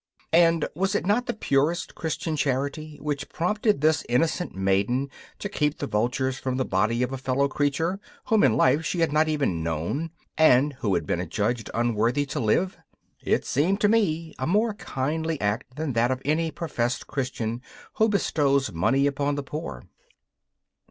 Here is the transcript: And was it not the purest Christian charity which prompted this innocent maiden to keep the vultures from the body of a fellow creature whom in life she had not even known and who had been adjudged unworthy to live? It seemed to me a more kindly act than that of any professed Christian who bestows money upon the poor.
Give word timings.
And 0.33 0.67
was 0.73 0.95
it 0.95 1.05
not 1.05 1.27
the 1.27 1.33
purest 1.35 1.93
Christian 1.93 2.35
charity 2.35 2.97
which 3.03 3.29
prompted 3.29 3.81
this 3.81 4.03
innocent 4.09 4.55
maiden 4.55 5.11
to 5.37 5.47
keep 5.47 5.77
the 5.77 5.85
vultures 5.85 6.39
from 6.39 6.57
the 6.57 6.65
body 6.65 7.03
of 7.03 7.13
a 7.13 7.19
fellow 7.19 7.47
creature 7.47 7.99
whom 8.25 8.41
in 8.43 8.57
life 8.57 8.83
she 8.83 9.01
had 9.01 9.13
not 9.13 9.27
even 9.27 9.61
known 9.61 10.09
and 10.39 10.73
who 10.79 10.95
had 10.95 11.05
been 11.05 11.21
adjudged 11.21 11.69
unworthy 11.75 12.25
to 12.25 12.39
live? 12.39 12.79
It 13.23 13.45
seemed 13.45 13.79
to 13.81 13.87
me 13.89 14.33
a 14.39 14.47
more 14.47 14.73
kindly 14.73 15.39
act 15.39 15.75
than 15.75 15.93
that 15.93 16.09
of 16.09 16.19
any 16.25 16.49
professed 16.49 17.05
Christian 17.05 17.61
who 17.97 18.09
bestows 18.09 18.71
money 18.71 19.05
upon 19.05 19.35
the 19.35 19.43
poor. 19.43 19.83